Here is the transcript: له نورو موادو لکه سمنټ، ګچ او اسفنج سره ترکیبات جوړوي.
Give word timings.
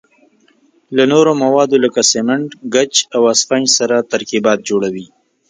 له 0.95 1.03
نورو 1.11 1.31
موادو 1.43 1.77
لکه 1.85 2.01
سمنټ، 2.13 2.49
ګچ 2.73 2.93
او 3.15 3.21
اسفنج 3.33 3.65
سره 3.77 3.95
ترکیبات 4.11 4.59
جوړوي. 4.69 5.07